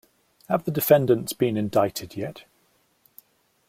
[0.49, 2.45] Have the defendants been indicted yet?